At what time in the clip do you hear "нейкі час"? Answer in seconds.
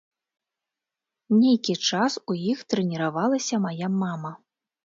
1.41-2.17